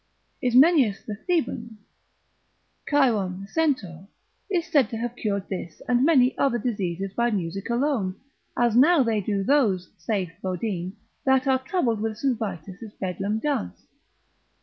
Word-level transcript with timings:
Ismenias 0.41 1.03
the 1.05 1.13
Theban, 1.13 1.77
Chiron 2.89 3.41
the 3.41 3.47
centaur, 3.47 4.07
is 4.49 4.65
said 4.65 4.89
to 4.89 4.97
have 4.97 5.15
cured 5.15 5.47
this 5.47 5.79
and 5.87 6.03
many 6.03 6.35
other 6.39 6.57
diseases 6.57 7.13
by 7.13 7.29
music 7.29 7.69
alone: 7.69 8.15
as 8.57 8.75
now 8.75 9.03
they 9.03 9.21
do 9.21 9.43
those, 9.43 9.89
saith 9.99 10.31
Bodine, 10.41 10.93
that 11.23 11.45
are 11.45 11.59
troubled 11.59 12.01
with 12.01 12.17
St. 12.17 12.35
Vitus's 12.39 12.93
Bedlam 12.99 13.37
dance. 13.37 13.85